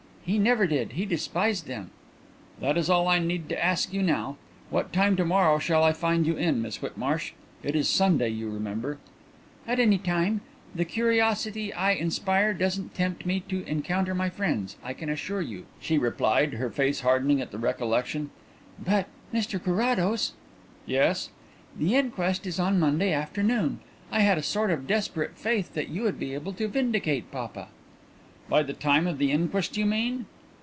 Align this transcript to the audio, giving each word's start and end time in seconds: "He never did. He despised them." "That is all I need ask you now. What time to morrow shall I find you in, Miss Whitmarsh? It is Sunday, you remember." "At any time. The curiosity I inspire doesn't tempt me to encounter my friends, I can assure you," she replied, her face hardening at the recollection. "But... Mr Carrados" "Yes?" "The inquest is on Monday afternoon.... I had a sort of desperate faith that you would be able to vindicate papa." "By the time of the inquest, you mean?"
"He 0.23 0.37
never 0.37 0.65
did. 0.65 0.93
He 0.93 1.05
despised 1.05 1.65
them." 1.65 1.89
"That 2.61 2.77
is 2.77 2.89
all 2.89 3.07
I 3.09 3.19
need 3.19 3.51
ask 3.51 3.91
you 3.91 4.01
now. 4.01 4.37
What 4.69 4.93
time 4.93 5.17
to 5.17 5.25
morrow 5.25 5.59
shall 5.59 5.83
I 5.83 5.91
find 5.91 6.25
you 6.25 6.37
in, 6.37 6.61
Miss 6.61 6.77
Whitmarsh? 6.81 7.33
It 7.63 7.75
is 7.75 7.89
Sunday, 7.89 8.29
you 8.29 8.49
remember." 8.49 8.99
"At 9.67 9.79
any 9.79 9.97
time. 9.97 10.39
The 10.75 10.85
curiosity 10.85 11.73
I 11.73 11.93
inspire 11.93 12.53
doesn't 12.53 12.93
tempt 12.93 13.25
me 13.25 13.41
to 13.49 13.67
encounter 13.67 14.13
my 14.13 14.29
friends, 14.29 14.77
I 14.83 14.93
can 14.93 15.09
assure 15.09 15.41
you," 15.41 15.65
she 15.81 15.97
replied, 15.97 16.53
her 16.53 16.69
face 16.69 17.01
hardening 17.01 17.41
at 17.41 17.51
the 17.51 17.57
recollection. 17.59 18.29
"But... 18.79 19.07
Mr 19.33 19.61
Carrados" 19.61 20.33
"Yes?" 20.85 21.29
"The 21.77 21.95
inquest 21.95 22.45
is 22.47 22.59
on 22.59 22.79
Monday 22.79 23.11
afternoon.... 23.11 23.79
I 24.11 24.19
had 24.21 24.37
a 24.37 24.43
sort 24.43 24.69
of 24.69 24.87
desperate 24.87 25.35
faith 25.35 25.73
that 25.73 25.89
you 25.89 26.03
would 26.03 26.19
be 26.19 26.35
able 26.35 26.53
to 26.53 26.69
vindicate 26.69 27.31
papa." 27.31 27.67
"By 28.49 28.63
the 28.63 28.73
time 28.73 29.07
of 29.07 29.17
the 29.17 29.31
inquest, 29.31 29.77
you 29.77 29.85
mean?" 29.85 30.25